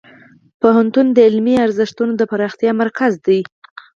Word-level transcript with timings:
پوهنتون 0.61 1.07
د 1.13 1.17
علمي 1.27 1.55
ارزښتونو 1.65 2.13
د 2.17 2.21
پراختیا 2.31 2.71
مرکز 2.81 3.13
دی. 3.25 3.39